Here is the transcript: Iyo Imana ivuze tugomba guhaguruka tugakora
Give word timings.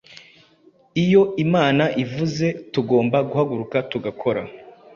Iyo 1.03 1.21
Imana 1.45 1.83
ivuze 2.03 2.45
tugomba 2.73 3.17
guhaguruka 3.27 3.77
tugakora 3.91 4.41